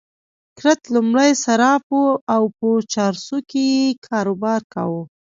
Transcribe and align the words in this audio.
کرت 0.57 0.81
لومړی 0.95 1.31
صراف 1.45 1.83
وو 1.93 2.07
او 2.33 2.43
په 2.57 2.67
چارسو 2.93 3.37
کې 3.49 3.63
يې 3.73 3.87
کاروبار 4.07 4.61
کاوه. 4.73 5.01